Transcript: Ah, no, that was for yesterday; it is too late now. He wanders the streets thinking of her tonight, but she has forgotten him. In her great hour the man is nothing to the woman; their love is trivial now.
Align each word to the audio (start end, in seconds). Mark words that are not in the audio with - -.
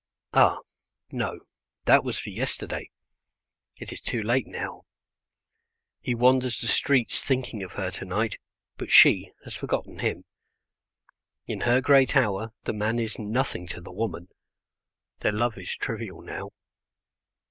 Ah, 0.33 0.57
no, 1.11 1.41
that 1.85 2.03
was 2.03 2.17
for 2.17 2.31
yesterday; 2.31 2.89
it 3.77 3.93
is 3.93 4.01
too 4.01 4.23
late 4.23 4.47
now. 4.47 4.81
He 5.99 6.15
wanders 6.15 6.59
the 6.59 6.67
streets 6.67 7.21
thinking 7.21 7.61
of 7.61 7.73
her 7.73 7.91
tonight, 7.91 8.39
but 8.77 8.89
she 8.89 9.31
has 9.43 9.53
forgotten 9.55 9.99
him. 9.99 10.25
In 11.45 11.61
her 11.69 11.81
great 11.81 12.15
hour 12.15 12.51
the 12.63 12.73
man 12.73 12.97
is 12.97 13.19
nothing 13.19 13.67
to 13.67 13.79
the 13.79 13.91
woman; 13.91 14.29
their 15.19 15.31
love 15.31 15.55
is 15.59 15.77
trivial 15.77 16.23
now. 16.23 16.49